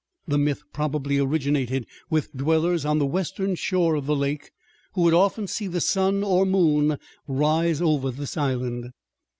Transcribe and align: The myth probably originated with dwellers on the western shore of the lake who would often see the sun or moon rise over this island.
The 0.27 0.39
myth 0.39 0.63
probably 0.73 1.19
originated 1.19 1.85
with 2.09 2.35
dwellers 2.35 2.85
on 2.85 2.97
the 2.97 3.05
western 3.05 3.53
shore 3.53 3.93
of 3.93 4.07
the 4.07 4.15
lake 4.15 4.49
who 4.95 5.01
would 5.03 5.13
often 5.13 5.45
see 5.45 5.67
the 5.67 5.79
sun 5.79 6.23
or 6.23 6.43
moon 6.43 6.97
rise 7.27 7.83
over 7.83 8.09
this 8.09 8.35
island. 8.35 8.93